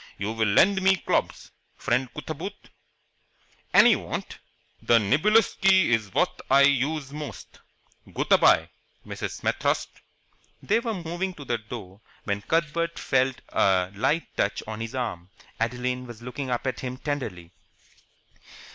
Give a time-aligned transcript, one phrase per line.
[0.17, 2.71] You will lend me clobs, friend Cootaboot?"
[3.71, 4.39] "Any you want."
[4.81, 7.59] "The niblicksky is what I use most.
[8.11, 8.71] Goot a bye,
[9.05, 9.29] Mrs.
[9.29, 9.89] Smet thirst."
[10.59, 15.29] They were moving to the door, when Cuthbert felt a light touch on his arm.
[15.59, 17.51] Adeline was looking up at him tenderly.